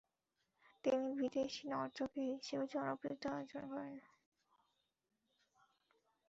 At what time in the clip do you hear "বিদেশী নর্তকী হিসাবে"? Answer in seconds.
1.19-2.65